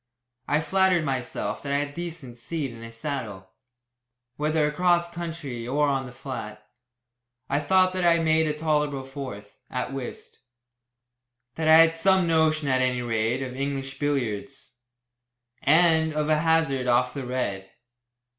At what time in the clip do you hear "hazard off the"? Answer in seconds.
16.39-17.23